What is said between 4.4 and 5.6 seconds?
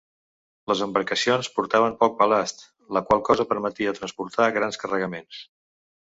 grans carregaments.